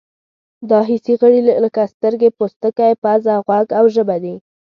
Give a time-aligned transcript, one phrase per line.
[0.69, 4.35] دا حسي غړي لکه سترګې، پوستکی، پزه، غوږ او ژبه دي.